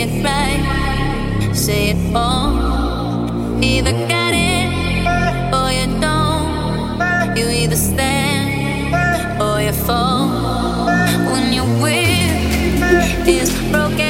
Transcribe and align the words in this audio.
Say 0.00 0.06
it 0.06 0.24
right, 0.24 1.54
say 1.54 1.90
it 1.90 2.14
wrong. 2.14 3.62
Either 3.62 3.92
get 4.08 4.32
it 4.32 5.04
or 5.52 5.70
you 5.70 6.00
don't. 6.00 7.36
You 7.36 7.50
either 7.50 7.76
stand 7.76 8.94
or 9.42 9.60
you 9.60 9.72
fall. 9.72 10.28
When 11.30 11.52
your 11.52 11.66
will 11.82 13.28
is 13.28 13.52
broken. 13.70 14.09